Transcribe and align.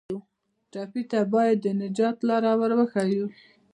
ټپي 0.71 1.03
ته 1.11 1.19
باید 1.33 1.57
د 1.61 1.67
نجات 1.81 2.17
لاره 2.27 2.51
ور 2.59 2.71
وښیو. 2.77 3.25